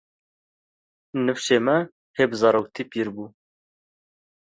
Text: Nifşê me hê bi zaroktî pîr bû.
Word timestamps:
Nifşê 1.25 1.57
me 1.65 1.77
hê 2.17 2.25
bi 2.29 2.35
zaroktî 2.41 2.83
pîr 2.91 3.07
bû. 3.15 3.25